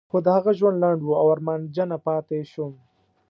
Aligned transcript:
خو 0.09 0.17
د 0.25 0.27
هغه 0.35 0.51
ژوند 0.59 0.77
لنډ 0.83 0.99
و 1.03 1.17
او 1.21 1.27
ارمانجنه 1.35 1.97
پاتې 2.07 2.39
شوم. 2.51 2.73